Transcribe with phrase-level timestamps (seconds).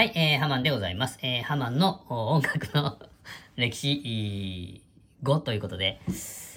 [0.00, 1.18] はい、えー、ハマンでございます。
[1.20, 2.98] えー、ハマンの音楽の
[3.56, 4.82] 歴史
[5.22, 6.00] 5ということで、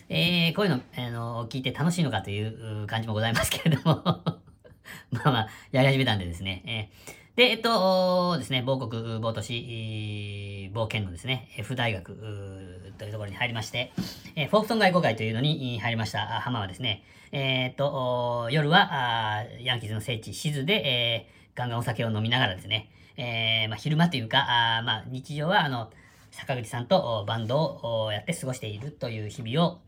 [0.08, 3.96] えー、こういうの、あの、聞いて楽しいのかという感じもございますけれども。
[5.12, 13.92] まあまあ、やり始めたんでですね、えー、で、えっと、ですね、某国、某都市、某県のですね、F 大学というところに入りまして、
[14.38, 17.04] えー、フォークソン外交会というのに入りました浜はですね、
[17.34, 22.88] えー、っと、夜はあヤンキーズの聖地、シズで、えー、ガンガンお酒を飲みながらですね、
[23.18, 25.92] えー、まあ、昼間というか、あまあ、日常は、あの、
[26.32, 29.82] 坂口さんとバンドをやって過ごしているという日々を、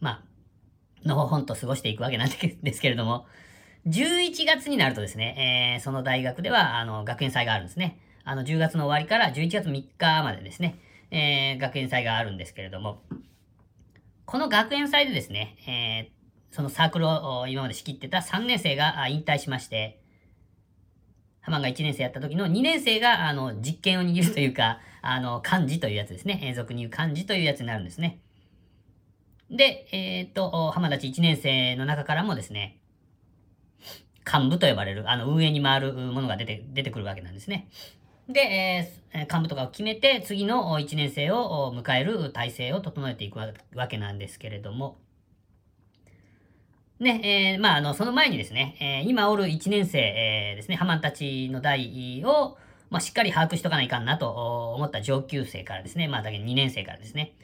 [0.00, 0.22] ま
[1.04, 3.26] あ、のほほんと過ごしていくわけなんですけれども、
[3.86, 8.00] 11月になるとですね、えー、その大学では、あの、学園祭があるんですね。
[8.24, 10.80] あの、10月の終わりから11月3日までですね、
[11.10, 13.02] えー、学園祭があるんですけれども、
[14.24, 20.00] この学園祭でですね、えー、そのサークルを今まで仕切ってた3年生が引退しまして、
[21.46, 26.52] 浜が1年生やった時の2年生が、あの、実験を握るというか、 あの、漢字というやつですね。
[26.56, 28.18] 俗に言う漢字というやつになるんですね。
[29.48, 32.80] で、えー、っと、浜立1年生の中からもですね、
[34.26, 37.68] 幹部と呼ばれる、あの、運営に回るものが出て、出てくるわけなんですね。
[38.28, 44.98] で、えー、幹部とかを決めて、次の1年生を迎える体制を整えていくわけなんですけれども、
[46.98, 52.56] ね、えー、まあ、あの、その前にですね、えー、今おる1年生、えー、ですね、ハマンたちの代を、
[52.88, 57.34] まあ、しっかり把握しとかないかんなと思った上級生からですね、まあ、だけ2年生からですね、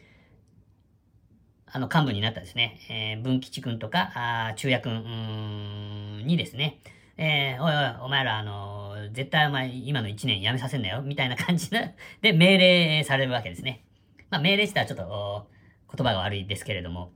[1.67, 6.81] あの、幹部になったですね、えー、文吉くんとか、あ中也くんにですね、
[7.19, 13.85] えー、おいおい、お前ら、あの、絶対お前、今の1年辞めさせんなよ、みたいな感じで、で、命令されるわけですね。
[14.31, 15.47] まあ、命令したらちょっと、
[15.95, 17.13] 言葉が悪いですけれども、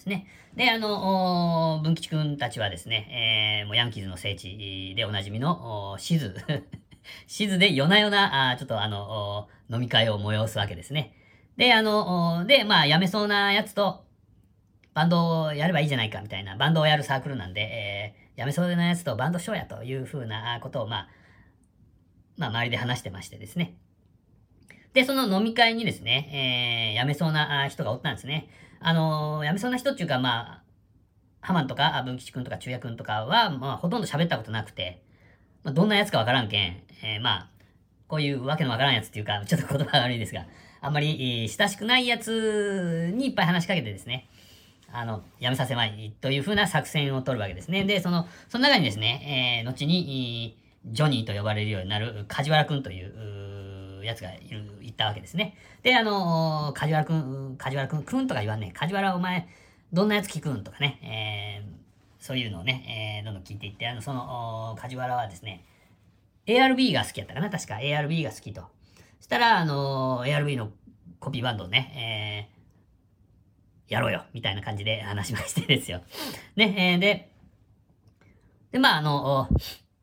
[0.00, 0.26] ですね。
[0.56, 6.34] で、あの、文吉くんたちはですね、えー、もうヤンキーズの聖地でおなじみの、シズ。
[7.26, 11.12] シズで夜な夜な、あちょっとあの、飲み会を催すわけですね。
[11.56, 14.04] で、あの、で、まあ、辞めそうなやつと、
[14.94, 21.08] バンドをやればいいじゃないかみたいな、バンドをやるサークルなんで、えー、辞めそうなやつとバンドしようやというふうなことを、まあ、
[22.38, 23.74] まあ、周りで話してましてですね。
[24.94, 28.48] で、その飲み会にですね、えー、辞めそうな人がおったんですね。
[28.80, 30.62] あのー、辞めそうな人っていうか、まあ、
[31.42, 35.02] ハマンとか、文吉くんとか、中也くんとかは、まあ、ほとんど喋ったことなくて、
[35.62, 37.48] まあ、どんなやつかわからんけん、えー、まあ、
[38.08, 40.46] こういうわけのわからんやつっていうか、ちょっと言葉悪いですが、
[40.80, 44.28] あんまり、え親しくないやつにいっぱい話しかけてですね、
[44.92, 47.84] あの、やめさせまいというふうな作戦を取るわけですね。
[47.84, 53.12] で、その、その中にですね、えー、後に、ジョニーと呼ばれるようになる梶原くんという、
[54.04, 55.56] やつがいる、いたわけですね。
[55.82, 58.72] で、あの、梶原くん、梶原くん、くんとか言わんね。
[58.74, 59.48] 梶原お前、
[59.92, 65.64] どんなやつ聞くんとかね、えー、そういうのをね、えー、どんどん聞いていって、あの、その、梶原はですね、
[66.46, 68.62] ARB が好きやったかな確か ARB が好きと。
[69.18, 70.70] そしたら、あの、ARB の
[71.18, 72.48] コピーバンドをね、
[73.88, 76.02] えー、やろうよ、みたいな感じで話しましてですよ。
[76.56, 77.30] ね、えー、で、
[78.72, 79.48] で、まあ、あの、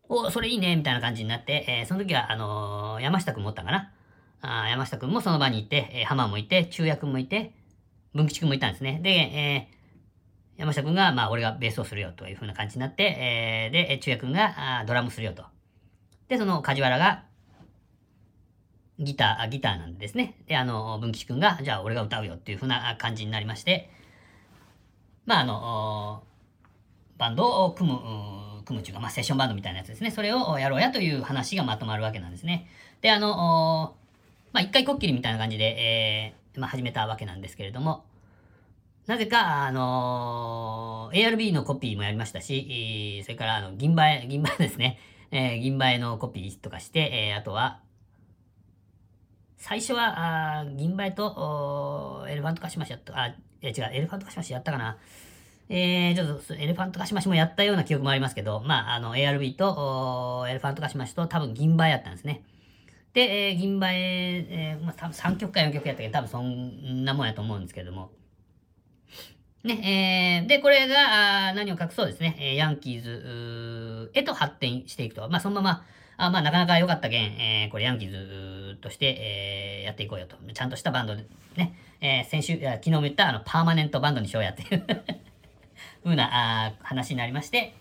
[0.09, 3.91] お、それいいね、みたいな感じになって、えー、その時は、あのー、山下くんもおったかな。
[4.41, 7.53] あ山下くんもその場にいて、えー、浜もいて、中也くんもいて、
[8.13, 9.00] 文吉くんもいたんですね。
[9.03, 15.44] で、えー、山下くんが、まあ、俺がベースをするよ、という風な感じになって、えー、で、中也くんがあドラムするよと。
[16.29, 17.24] で、その梶原が、
[19.00, 20.35] ギター、ギターなんですね。
[20.47, 23.89] で、あの、文吉くんが、じゃあ俺が歌うよっていう風な感じになりまして、
[25.25, 26.24] まあ、あの、
[27.18, 28.00] バンドを組む、
[28.68, 30.12] 組むというか、まあ、セッションバンドみたいなやつですね。
[30.12, 32.68] それをやろうやという話がまとまるわけなんですね。
[33.02, 33.96] で、あの、
[34.52, 38.04] まあ、一回こっきりみたいな感じで、えー、まあ、始めたわけなんですけれども、
[39.08, 45.00] なぜか、あの、ARB のコピーもやりましたし、それから、あの、銀映え、銀映えですね。
[45.32, 47.80] えー、銀映えのコピーとかして、えー、あとは、
[49.56, 54.98] 最初は、あ銀映えと、エレファントカシマシやった、あ、違う、エレファントカシマシやったかな。
[55.70, 62.44] えー、ちょっと、エレファントカシマシもやったような記憶もありますけど、まあ、あの、ARB と、エレファントカシマシと多分銀映えやったんですね。
[63.14, 68.12] で、えー、銀映え、えー、まあ、多分3曲か4曲やったけど、多分そんなもんやと思うんですけども。
[69.64, 75.28] ね、えー、で、これが、あ何を隠そうですね、えー、ヤンキーズへと発展していくと。
[75.30, 75.86] まあ、そのまま、
[76.16, 80.38] あまあ、なかなか良かったけん、えー、これヤンキーズとして、えー、やっていこうよと。
[80.54, 81.25] ちゃんとしたバンドで、
[81.58, 84.86] ね、えー、先週、昨日も言ったあの、パーマネントバンドにしようやっていう
[86.03, 87.74] ふうなあ話になりまして、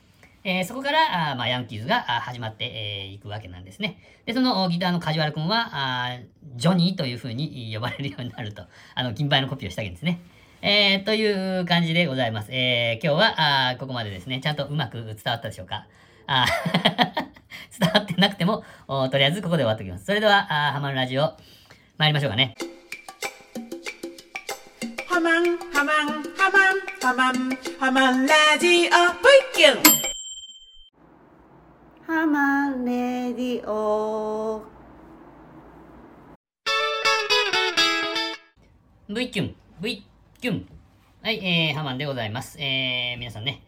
[0.45, 3.99] えー、そこから、あまあ、ヤンキーズが始まってい、えー、くわけなんですね。
[4.27, 6.19] で、そのギターの梶原くんは、あ
[6.55, 8.63] ジョニーというふうに呼ばれるようになると、
[8.95, 10.21] あの、金牌のコピーをしたわけですね。
[10.63, 12.53] えー、という感じでございます。
[12.53, 15.89] えー、今日は、あここまでですね、ちゃんとうまく伝わったでしょうか？
[16.29, 16.47] あ
[17.79, 20.05] 伝わってなくても、とりあえずここで終わっておきます。
[20.05, 21.37] それでは、ハマンラジオ、
[21.99, 22.55] 参りましょうかね。
[25.17, 28.91] ハマン、ハマン、ハマン、ハマン、ハマンラジオ、ブイ
[29.55, 29.83] キュン
[32.07, 34.63] ハマンレディオ
[39.09, 40.05] V キュン、V
[40.39, 40.69] キュン。
[41.23, 42.59] はい、えー、ハマンでございます。
[42.61, 43.63] えー、皆さんね、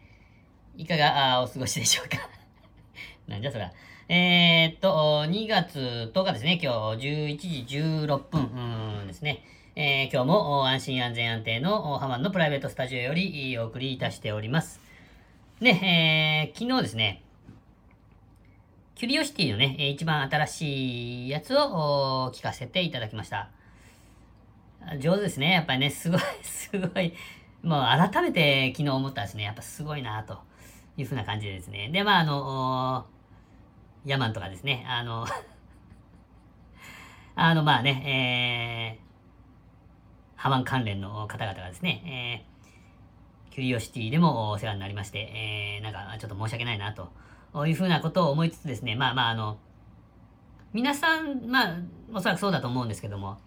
[0.77, 2.29] いかがお過ごしでしょうか？
[3.27, 3.71] なんじゃそら。
[4.07, 8.41] えー、っと、2月10日ですね、今日11時16分、
[9.01, 9.43] うんですね。
[9.81, 14.81] えー、今日も安心安全安定のハマンのプライベートスタジオよりお送りいたしております。
[15.61, 17.23] ね、えー、昨日ですね、
[18.95, 23.51] キュリオシティのね、一番新しいやつを聞かせていただきました。
[24.99, 25.53] 上手ですね。
[25.53, 27.13] やっぱりね、すごい、 すごい。
[27.63, 29.43] もう改めて昨日思ったですね。
[29.43, 30.39] やっぱすごいなと
[30.97, 31.87] いうふうな感じでですね。
[31.87, 33.05] で、まあ、あの、
[34.03, 34.85] ヤマンとかですね。
[34.89, 35.25] あの
[37.37, 39.08] あの、まあね、えー、
[40.39, 42.45] ハマン関連の方々がですね、
[43.45, 47.11] えー、キュリオシティでもお世話になりまして、えー、なんかちょっと申し訳ないなと
[47.67, 49.57] いうふうなことを思いつつですね、まあまあ、あの、
[50.71, 51.75] 皆さん、まあ、
[52.13, 53.37] おそらくそうだと思うんですけども、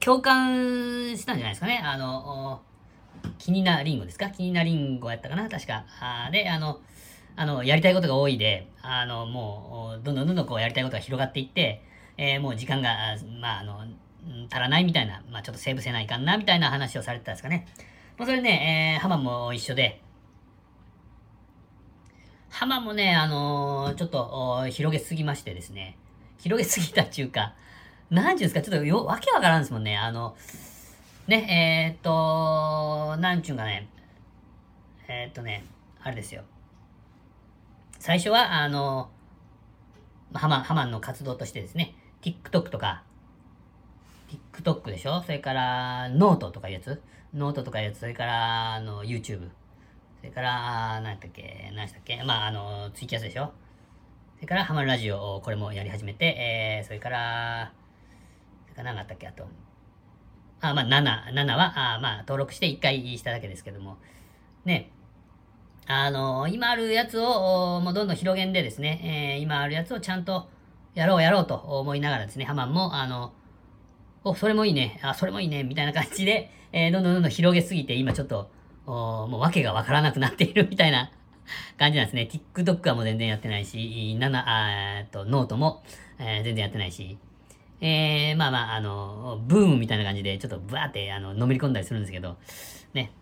[0.00, 1.80] 共感したんじゃないですかね。
[1.84, 2.60] あの、
[3.38, 4.30] 気になリンゴですか？
[4.30, 5.48] 気になリンゴやったかな？
[5.48, 5.86] 確か。
[6.00, 6.80] あで、あの、
[7.36, 11.84] あの、やりたいことが多いで、あの、もう、どんどんどんどんこうやりたいことが広がっていって、
[12.16, 13.86] えー、もう時間が、まあ、あの、
[14.50, 17.66] 足らないみたいな、まあ、ちょっとセーブせないかな、みたいな話をされてたんですかね。
[18.16, 20.00] まあ、それね、えー、ハマも一緒で、
[22.50, 25.98] ハマもね、あのー、ちょっと、広げすぎましてですね、
[26.38, 27.54] 広げすぎたっていうか、
[28.10, 29.96] なんちゅうんですか、ちょっとよ、わけわからんですもんね。
[29.96, 30.36] あの、
[31.26, 33.88] ね、えー、っと、なんちゅうんかね、
[35.08, 35.64] えー、っとね、
[36.00, 36.44] あれですよ。
[37.98, 39.10] 最初は、あの、
[40.32, 43.02] ハマ、ハマンの活動としてですね、TikTok とか、
[44.62, 45.22] TikTok でしょ？
[45.22, 47.02] それから、ノートとかいうやつ？
[47.34, 49.48] ノートとかいうやつ、それから、あの、YouTube。
[50.20, 51.72] それから、何やったっけ？
[51.74, 52.22] 何したっけ？
[52.24, 53.52] まあ、あの、ツイキャスでしょ？
[54.36, 57.72] それから、ハマンラジオ、これもやり始めて、えー、それから、
[58.76, 59.26] か何があったっけ？
[59.26, 59.46] あと。
[60.60, 63.98] あ、まあ、7、7は、あまあ、登録して1回しただけですけども。
[64.64, 64.90] ね。
[65.86, 70.48] あの、今あるやつを、もうどんどん広げんでですね、えー、今あるやつをちゃんと
[70.94, 73.34] やろうやろうと思いながらですね、ハマンも、あの、
[74.24, 78.50] お、それもいいね、あ、それもいいね、みたいな感じで、えー、どんどんどんどん広げすぎて、今ちょっと、
[78.86, 81.10] おもう訳がわからなくなっている みたいな
[81.78, 82.28] 感じなんですね。
[82.54, 85.82] TikTok はもう全然やってないし、7、あっと、ノートも、
[86.18, 87.18] えー、全然やってないし、
[87.82, 92.38] えー、まあまあ、あの、ブームみたいな感じで、ちょっとブワーって、あの、のめり込んだりするんですけど、
[92.94, 93.12] ね。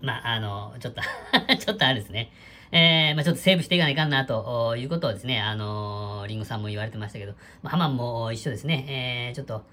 [0.00, 1.02] まあ、あの、ちょっと
[1.58, 2.30] ちょっとあれですね。
[2.70, 7.32] えー、まあちょっとセーブしていかないかんな、ということをですね、あのリンゴさんも言われてましたけど、
[7.62, 9.28] まあ、ハマンも一緒ですね。
[9.28, 9.64] えー、ちょっと、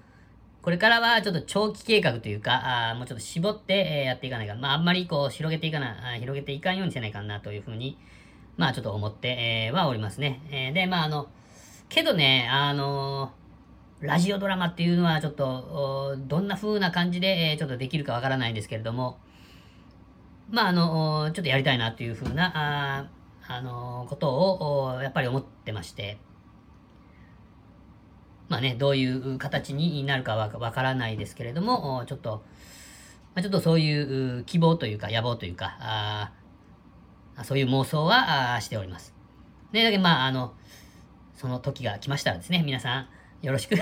[0.62, 4.54] これからはちょっと長期計画というか、あもうちょっと絞って、えやっていかないか。
[4.54, 7.96] まあ、あんまりこう、広げていかな、広げていかんようにせないかな、というふうに、
[8.56, 10.42] まあ、ちょっと思って、えー、はおりますね。
[10.50, 11.28] えー、で、まあ、あの、
[11.88, 19.18] けどね、あのー、ラジオドラマっていうのはちょっと、どんな風な感じで、えー、ちょっとできるかわからないんですけれども、
[20.50, 23.08] まあ、あの、ちょっとやりたいなっていう風な、あ、
[23.48, 26.18] あのことを、やっぱり思ってまして、
[28.48, 32.44] まあね、どういう形になるかはわからないですけれども、ちょっと、
[33.34, 36.32] まあ、ちょっとそういう希望というか野望というか、あ
[37.44, 39.14] そういう妄想はしております。
[39.72, 40.54] ね、だけどまあ、あの、
[41.34, 43.08] その時が来ましたらですね、皆さん、
[43.42, 43.74] よろしく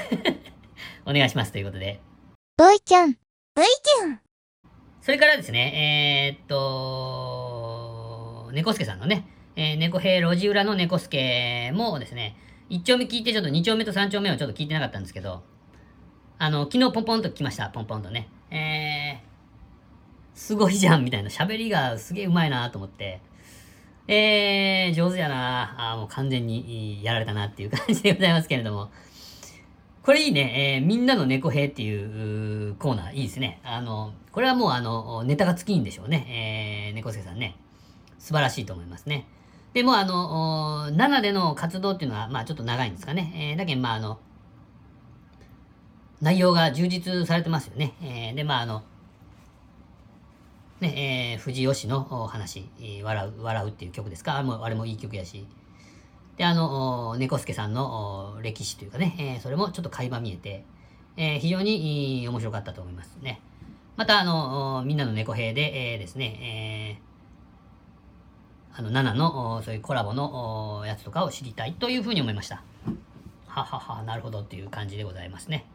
[1.07, 2.01] お願いしますということで。
[2.57, 3.13] ボイちゃん、
[3.55, 4.24] ボイちゃん。
[5.05, 12.39] それからですね、えー、っと、猫助さんのね、えー、猫兵路地裏の猫助もですね、
[12.71, 15.43] 1丁目聞いてちょっと2丁目と3丁目をちょっと聞いてなかったんですけど、
[16.39, 18.31] あの、昨日ポンポンと来ました、ポンポンとね。
[18.51, 23.21] えー、すごいじゃんみたいな喋りがすげえうまいなと思って、
[24.09, 28.89] えー、上手やなあもう完全にやられたなっていう感じでございますけれども。
[30.05, 30.81] これいいね。
[30.81, 33.59] えー、みんなの猫兵っていうコーナーいいですね。
[33.65, 36.91] あの、これはもうあの、ネタが尽きんでしょうね。
[36.91, 37.57] えー、猫助さんね。
[38.19, 39.27] 素晴らしいと思いますね。
[39.73, 43.33] でもあの、7での活動っていうのは、まあちょっと長いんですかね。
[43.35, 44.19] えー、だけどまああの、
[46.21, 47.95] 内容が充実されてますよね。
[48.03, 48.83] えー、でまああの、
[50.81, 52.69] ね、えー、藤吉の話、
[53.03, 55.47] 笑う、笑うっていう曲ですかあれも、あれもいい曲やし。
[56.37, 60.65] で、あの、猫助さんの歴史というかね、えー、それもちょっと垣間見えて、
[61.17, 63.41] えー、非常に面白かったと思いますね。
[63.97, 67.05] また、あの、みんなの猫兵で、えー、ですね、え
[68.77, 72.65] あの、7の、そういうコラボのやつとかを知りたいというふうに思いました。
[73.47, 75.67] ははは、なるほどっていう感じでございますね。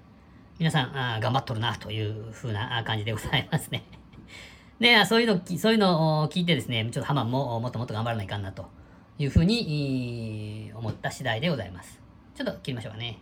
[0.57, 3.85] 皆さん、あ頑張っとるなというふうな感じでございますね。
[4.81, 8.65] で、そういうの、そういうのを聞いてですね、ちょっとハマンももっともっと頑張らないかんなと
[9.19, 11.99] いうふうに思った次第でございます。
[12.35, 13.19] ちょっと切りましょうかね。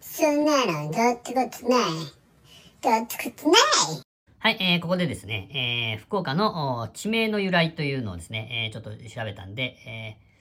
[0.00, 1.90] そんなのどってことない
[2.82, 4.02] どってことない
[4.38, 10.31] はい、えー、ここでですね、えー、福岡の地名の由来というのをですね、えー、ちょっと調べたんで、えー、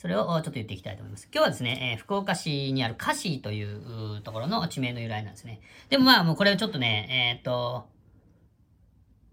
[0.00, 1.28] それをちょっと言っていきたいと思います。
[1.30, 5.60] 今日はですね、えー、福岡市にあるカシというところの地名の由来なんですね。
[5.90, 7.84] でもまあもうこれはちょっとね、えー、っと、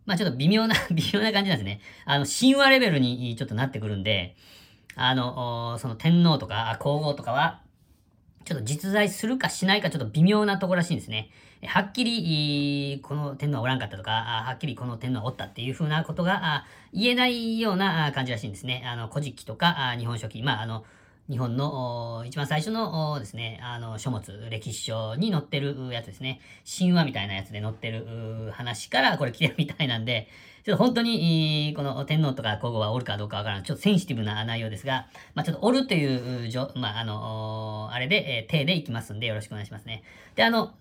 [0.05, 1.79] まあちょっと微妙な 微妙な感じなんですね。
[2.03, 4.35] あの、神話レベルにちょっとなってくるんで、
[4.97, 7.61] あの、その天皇とか皇后とかは、
[8.47, 11.29] ちょっと実在するかしないかちょっと微妙なとこらしいんですね。
[11.65, 14.11] はっきり、この天皇はおらんかったとか、
[14.45, 18.83] はっきりこの天皇はおったっていうふうなことが言えないような感じらしいんですね。
[18.85, 20.85] あの、古事記とか、日本書紀、まあ、あの、
[21.29, 26.39] 日本の一番最初のですね、あの書物、歴史書に載ってるやつですね。
[26.65, 30.29] 神話みたいなやつで載ってる話からこれ来てるみたいなんで、
[30.67, 33.63] ちょっと本当に、この天皇とか皇后はおるかどうかわからん。
[33.63, 40.03] ちょっとセンシティブな内容ですが、まあちょっとおるという、まああの、あれで、え、手でいきますんでよろしくお願いしますね。
[40.35, 40.73] で、あの、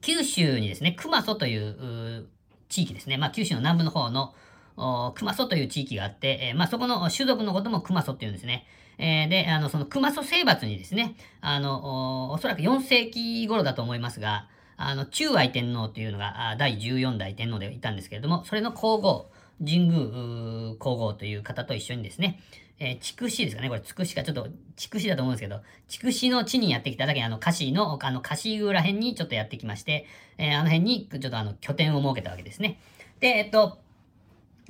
[0.00, 2.26] 九州にですね、熊祖という
[2.68, 3.18] 地域ですね。
[3.18, 4.34] まあ九州の南部の方の
[5.14, 8.66] 熊祖という地域があって、え、まあそこの種族のことも熊祖っていうんですね。
[8.98, 22.40] え、で、あの、その熊祖征伐にですね、あのお、おそらく4世紀頃だと思いますが、あの、中愛天皇というのが第14代天皇でいたんですけれども、それの皇后、神宮皇后という方と一緒にですね、
[22.80, 30.06] えー、筑紫ですかね、これ、筑紫か、ちょっと、筑紫だと思うんですけど、筑紫の地にやってきただけあの、歌詞の、あの、歌詞宮ら辺にちょっとやってきまして、
[30.38, 32.80] えー、あの辺に、ちょっとあの、拠点を設けたわけですね。
[33.20, 33.78] で、えっと、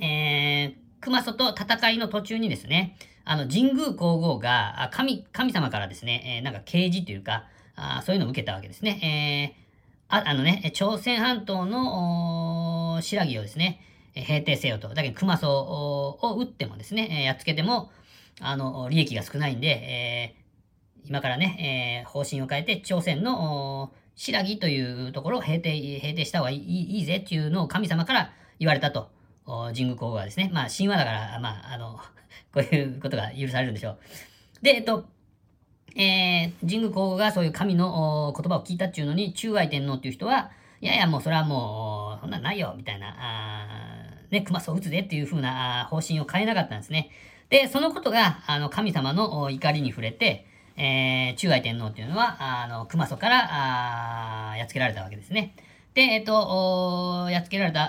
[0.01, 7.47] えー、熊祖と戦いの途中にですね、あの、神宮皇后が、神、神様からですね、えー、なんか啓示というか、
[7.77, 9.55] あそういうのを受けたわけですね。
[9.57, 9.64] えー、
[10.09, 13.81] ああのね、朝鮮半島の白木をですね、
[14.15, 14.89] 平定せよと。
[14.95, 17.91] だけど、熊祖を撃ってもですね、やっつけても、
[18.41, 29.11] あの、利益が少ないんで、えー、今からね、えー、方針を変えて、朝鮮の白木というところを平定、平定した方がいいいいぜっていうのを神様から言われたと。
[29.47, 30.51] 神宮皇后はですね。
[30.53, 31.99] まあ、神話だから、まあ、あの、
[32.53, 33.99] こういうことが許されるんでしょう。
[34.63, 35.07] で、えっと、
[35.97, 40.51] えー、神宮皇后がそういう神の言葉を聞いたっていうのに、中愛天皇っていう人は、
[40.81, 43.95] いやいや、もうそれはもう、そんなんないよ、みたいな、あ
[44.31, 47.11] ね、熊を撃つでっていう風な方針を変えなかったんですね。
[47.49, 55.55] で、そのことが、あの、神様の怒りに触れて、えー、中愛天皇っていうのは、あの、熊祖から、あやっつけられたわけですね。
[55.95, 57.89] で、えっと、やっつけられた、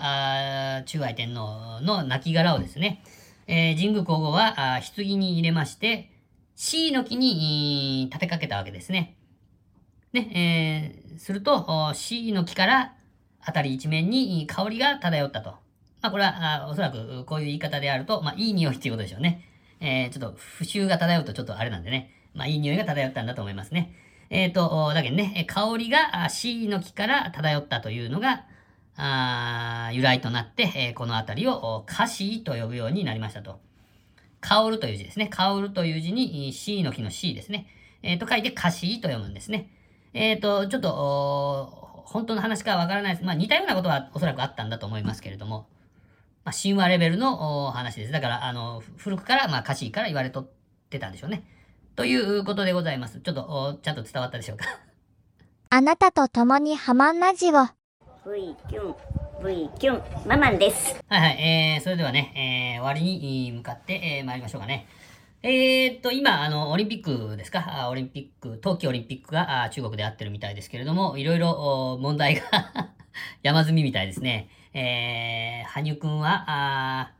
[0.77, 3.01] あ中愛天皇の亡骸をですね、
[3.47, 6.09] えー、神宮皇后は、あ棺に入れまして、
[6.55, 9.17] C の木に立てかけたわけですね。
[10.13, 12.93] ね、えー、すると、C の木から
[13.41, 15.51] 辺り一面に香りが漂ったと。
[16.01, 19.43] まあ、これは、おそらくこういう言い方であると、まあ、いい匂いっていうことでしょうね。
[19.81, 22.11] えー、ちょっと、腐臭が漂うとちょっとあれなんでね。
[22.33, 23.93] まあ、いい匂いが漂ったんだと思いますね。
[24.29, 28.45] えっ、ー、と、だけどね、香りが C の木から漂ったというのが、
[28.97, 33.59] あ由来となって、この辺りをカシーと呼ぶようになりましたと。
[34.47, 35.27] 香るという字ですね。
[35.27, 37.67] 香るという字に C の木の C ですね。
[38.03, 39.71] えっ、ー、と書いてカシーと読むんですね。
[40.13, 43.25] えっ、ー、と、ちょっと、本当の話かわからないです。
[43.25, 45.67] まあ似たようなことはおそらくあったんだと思いますけれども、
[46.43, 48.11] まあ神話レベルの話です。
[48.11, 50.47] だから、あの、古くから、まあカシーから言われとっ
[50.91, 51.43] てたんでしょうね。
[51.95, 53.19] ということでございます。
[53.21, 54.65] ちょっと、ちゃんと伝わったでしょうか？
[55.71, 57.65] あなたと共にハマンラジオ。
[58.31, 58.95] V キュン、
[59.43, 60.95] V キュン、ママンです。
[61.07, 62.31] はいはい、えー、それではね、
[62.75, 64.87] えー、終わりに向かって、えー、参りましょうかね。
[65.43, 67.87] えー、っと、今、あの、オリンピックですか？
[67.89, 72.43] オリンピック、冬季オリンピックが中国であってるみたいですけれども、いろいろ問題が
[73.43, 74.49] 山積みみたいですね。
[74.73, 77.11] えー、羽生くんは、あ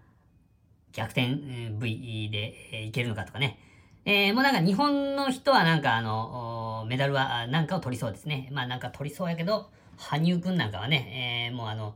[0.94, 1.36] 逆転
[1.78, 3.60] V でいけるのかとかね。
[4.06, 8.50] えー、もうなんか日本の人はなんかあの、メダルはなんかを取りそうですね。
[8.52, 11.94] まあなんか取りそうやけど、羽生くんなんかはね、えー、もうあの、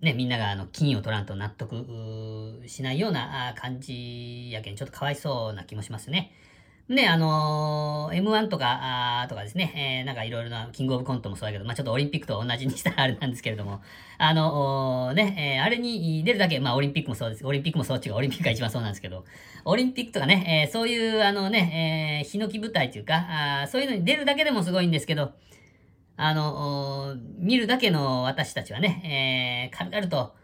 [0.00, 6.32] ね、みんながあの金を取らんと納得しないような感じやけん、ちょっとかわいそうな気もしますね。
[6.88, 13.80] ね、あのー、M1 とか、あとかですね、えー、なんかいろいろな、キングオブコントもそうだけど、まあちょっとオリンピックと同じにしたらあれなんですけれども、
[14.18, 17.44] あのー、ね、えー、あれに出るだけ、まあオリンピックもそうです。
[17.44, 19.24] オリンピックもそう違う、オリンピックが一番そうなんですけど、
[19.64, 25.32] オリンピックとかね、えー、そういう、あのね、えー、ヒノキ舞台というか、あそういうのに出るだけでもすごいんですけど、
[26.16, 30.34] あの、見るだけの私たちはね、えー、軽々と、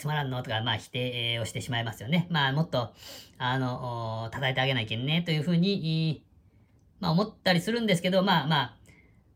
[0.00, 2.26] 集まらんのとか、まあ、否定をしてしまいますよね。
[2.30, 2.92] まあ、もっと、
[3.36, 6.24] あの、叩いてあげないけんね、というふうに、
[6.98, 8.76] まあ、思ったりするんですけど、まあまあ、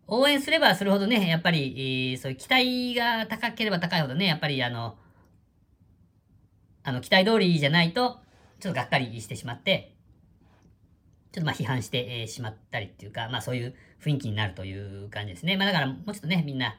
[0.07, 4.97] 応援すればするほどね、やっぱり、そういう期待が高ければ高いほどね、やっぱりあの、
[6.83, 8.19] あの、期待通りじゃないと、
[8.61, 9.94] ちょっとがっかりしてしまって、
[11.35, 15.57] ちょっとまあ批判して、えしまったりっていうか、まあそういう雰囲気になるという感じですね。
[15.57, 16.77] まあだからもうちょっとね、みんな、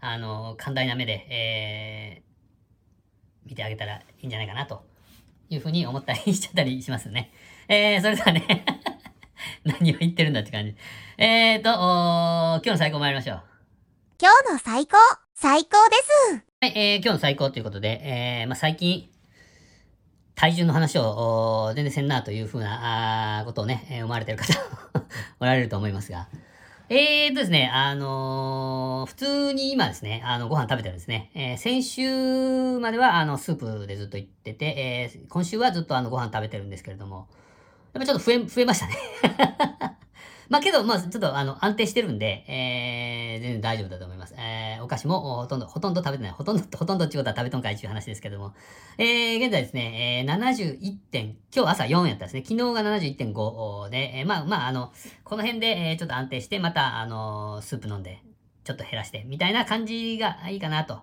[0.00, 4.86] あの、寛大な目で、えー、見てあげたらいいんじゃないかなと
[5.50, 7.32] いうふうに思ったりしちゃったりしますね。
[7.66, 8.64] えー、それではね
[9.64, 10.76] 何を言ってるんだって感じ。
[11.18, 13.42] えーと、今日の最高参りましょう。
[14.20, 14.96] 今日の最高、
[15.34, 15.96] 最高で
[16.36, 16.44] す。
[16.60, 19.10] はい、えー、今日の最高ということで、えー、まあ、最近、
[20.36, 24.52] 体重の話を全然せんなというふうなことをね、えー、思われてる方
[25.40, 26.28] おられると思いますが。
[26.88, 31.30] えーとですね、あのー、普通に今ですね、あの、ご飯食べてるんですね。
[31.34, 37.26] えー、先週までは、あの、スープでずっと行ってて、えー、今週はずっとあの、ご飯食べてるんですけれども、
[37.92, 39.96] やっぱちょっと増え、増えましたね
[40.48, 44.34] まあけど、まあちょっとあの安定してるんで、えー、全然大丈夫だと思います。
[44.38, 46.32] えー、お菓子もほとんど、ほとんど食べてない。
[46.32, 48.54] ほとんど、ほとんどってことは食べとんかいっていう話ですけども。
[48.98, 52.42] えー、現在ですね、えー、71点、今日朝4やったですね。
[52.46, 54.92] 昨日が71.5で、えー、まあまああの、
[55.24, 58.22] この辺で、えー、ちょっと安定して、またあの、スープ飲んで、
[58.64, 61.00] ちょっと減らして、みたいな感じがいいかなと。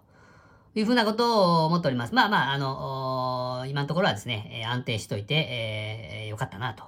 [0.76, 2.16] いうふうなことを思っております。
[2.16, 6.86] まあまあ、あの、今のところはですね、安定しといて、えー、よかったなと。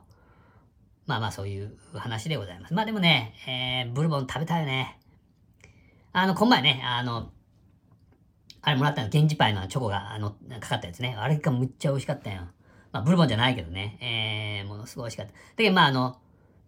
[1.06, 2.74] まあまあそういう話でございます。
[2.74, 5.00] まあでもね、えー、ブルボン食べたいよね。
[6.14, 7.32] あの、こん前ね、あの、
[8.62, 11.16] あれもらったの、源氏パイのチョコが、あの、かかったやつね。
[11.18, 12.48] あれがむっちゃ美味しかったよ。
[12.92, 13.98] まあ、ブルボンじゃないけどね。
[14.64, 15.34] えー、ものすごい美味しかった。
[15.34, 16.18] だけど、まあ、あの、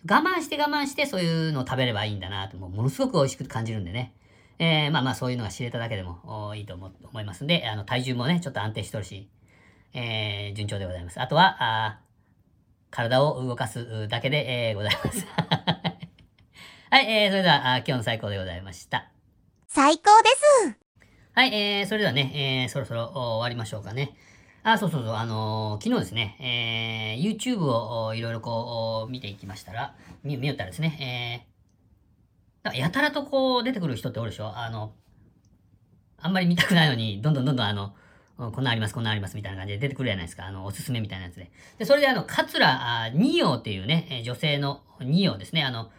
[0.09, 4.13] 我慢して我慢してそういうのを食べればいいんだなと、もうものすごく美味しく感じるんでね。
[4.59, 9.29] えー、まあまあそういうのが知れただけでもいいと思思いますんで、あの、体重もね、ちょっと安定しとるし、
[9.93, 11.21] えー、順調でございます。
[11.21, 11.99] あとは、あ
[12.89, 15.25] 体を動かすだけで、えー、ございます。
[16.89, 19.11] はい、えー、それではあ、今日の最高でございました。
[19.67, 20.29] 最高で
[20.65, 20.77] す
[21.33, 22.31] はい、えー、それではね、
[22.65, 24.15] えー、そろそろ終わりましょうかね。
[24.63, 31.45] あ、そうそうそう、あのー、昨日ですね、えー、YouTube をいろいろこう見ていきましたら、見、見よったらですね、
[32.65, 34.57] えー、やたらとこう出てくる人っておるでしょ？
[34.57, 34.93] あの、
[36.19, 37.93] あんまり見たくないのに、どんどんどんどんあの、
[38.37, 40.45] こんなあります、こんなあります、みたいな感じで出てくるじゃないですか。
[40.45, 41.49] あの、おすすめみたいなやつで。
[41.79, 45.63] で、それであの、桂二葉っていうね、女性の二葉ですね。
[45.63, 45.89] あの、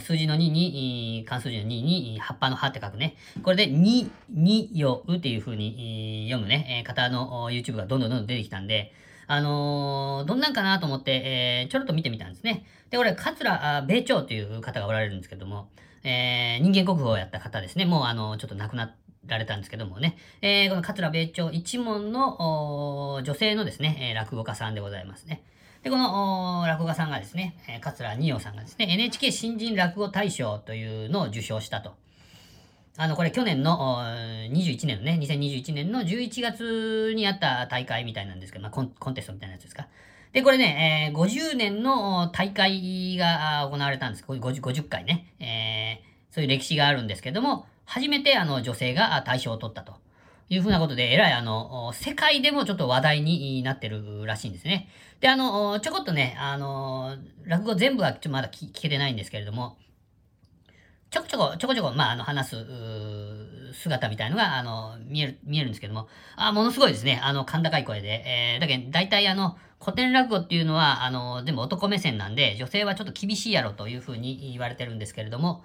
[0.00, 3.16] 数字の2に、漢数字の2に、葉っぱの葉って書くね。
[3.42, 8.92] これで、に、にようっていう風に読むね、方の YouTube がどんどんどんどん出てきたんで、
[9.26, 12.64] あのー、どんなんかなと思って、えー、ちょろっと見てみたんですね。
[12.90, 15.68] で、これ、桂米朝という方がおられるんですけども、
[16.04, 17.84] えー、人間国宝をやった方ですね。
[17.84, 25.42] もう、あの、ちょっと亡くなって、られたんですけどもね、えー、この桂米朝一門の女性のですね、え落語家さんでございますね。
[25.82, 31.94] で、この落語家さんがですね、え桂二葉さんがですね、NHK 新人落語大賞というのを受賞したと。
[32.96, 34.00] あの、これ去年の
[34.50, 39.86] 21年のね、2021年の11月にあった大会みたいなんですけど、まあコンコンテストみたいなやつですか。
[40.32, 44.24] で、これね、えー、50年の大会が行われたんです。
[44.26, 46.34] 50, 50回ね、えー。
[46.34, 49.94] そういう歴史があるんですけども、初めてあの女性が大賞を取ったと。
[50.50, 54.88] いうふうなことで、えらいあの、世界でもちょっと話題になってるらしいんですね。
[55.20, 59.76] で、あの、ちょこっとね、あの、落語全部はちょっとまだ聞けてないんですけれども、
[61.10, 62.66] ちょこちょこ、ちょこちょこ、まあ、あの、話す、
[63.74, 67.20] 姿みたいのが、あの、見える、見えるんですけども、あ、ものすごいですね。
[67.22, 68.08] あの、甲高い声で。
[68.26, 75.62] えー、だけど、大体あの、古典落語っていうのは、あの、全部男目線なんで、女性はちょっと厳しいやろというふうに言われてるんですけれども、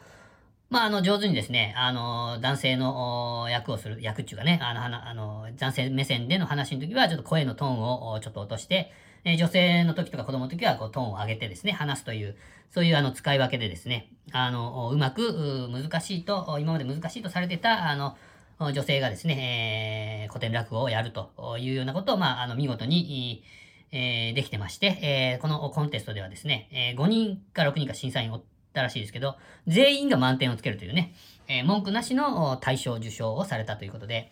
[0.73, 7.79] まあ、あの、上手にですね、あの、男性の役をする、役っていうかね、あの、あの、男性目線での話の時は、ちょっと声のトーン
[8.13, 8.91] をちょっと落として、
[9.23, 12.35] え女性の時とか子供の時は、こう、トーンを上げてですね、話すという、
[12.71, 18.17] そういうあの、使い分けでですね、あの、うまく、難しいと、今まで難しいとされてた、あの、
[18.59, 23.43] 女性がですね、えー、古典落語をやるというようなことを、まあ、あの、見事に、
[23.91, 28.41] えー、できてまして、えー、このコンテストではですね、えー、5人か6人か審査員を
[28.73, 31.13] たらしいですけど、全員が満点をつけるというね、
[31.47, 34.31] えー、文句なしの大賞受賞をされたということで、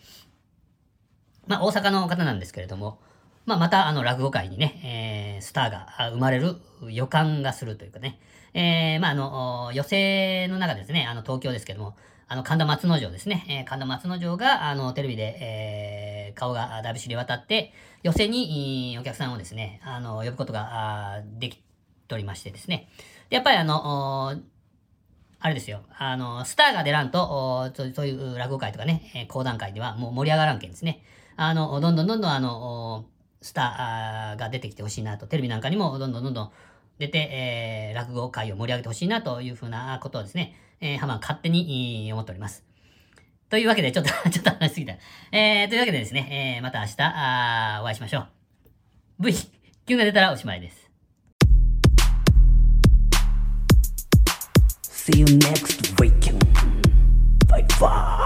[1.46, 2.98] まあ、大阪の方なんですけれども、
[3.44, 6.56] まあ、また、あの、落語界にね、えー、スターが生まれる
[6.88, 8.20] 予感がするというかね、
[8.54, 11.96] えー、まあ、あの、寄席の中ですね、あの、東京ですけども、
[12.28, 22.88] あの、神田松之丞ですね、えー、神田松之丞が、あの、テレビで、えー、顔がだいぶ知れ渡って、寄席に、お客さんをですね、あの、呼ぶことができておりましてですね、
[23.32, 24.36] やっぱりあの、
[25.40, 25.80] あれですよ。
[25.96, 31.02] あの、スターが出らんと、そういう落語会とかね、えー講談会ではもう盛り上がらんけんですね。
[31.36, 33.06] あの、どんどんどんどんあの、
[33.40, 36.50] スターが出てきてほしいなと、テレビなんかにもどんどんどんどん
[36.98, 42.66] 出て、えー落語会を盛り上げてほしいなというふうなことをですね、えー、ハマン勝手に思っております。
[43.48, 44.92] というわけで、ちょっと、 ちょっと話しすぎた。
[45.32, 48.20] えー、というわけでですね、えー、また明日、お会いしましょ
[49.20, 49.22] う。
[49.24, 49.32] V、
[49.86, 50.81] 9が出たらおしまいです。
[55.04, 56.46] See you next weekend.
[57.48, 58.24] Bye bye.